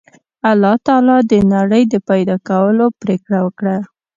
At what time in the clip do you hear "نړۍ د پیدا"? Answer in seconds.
1.53-2.35